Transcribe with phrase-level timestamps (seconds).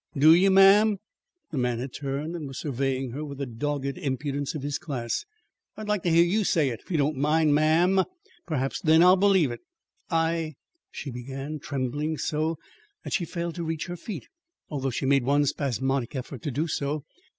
[0.17, 0.97] "Do you, ma'am?"
[1.51, 5.25] The man had turned and was surveying her with the dogged impudence of his class.
[5.77, 8.05] "I'd like to hear you say it, if you don't mind, ma'am.
[8.47, 9.59] Perhaps, then, I'll believe it."
[10.09, 10.55] "I"
[10.91, 12.57] she began, trembling so,
[13.03, 14.25] that she failed to reach her feet,
[14.69, 17.03] although she made one spasmodic effort to do so.